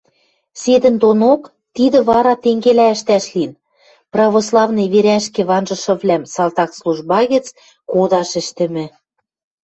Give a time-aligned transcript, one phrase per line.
[0.61, 1.41] Седӹндонок
[1.75, 3.51] тидӹ вара тенгелӓ ӹштӓш лин:
[4.13, 7.45] православный верӓшкӹ ванжышывлӓм салтак служба гӹц
[7.91, 8.85] кодаш ӹштӹмӹ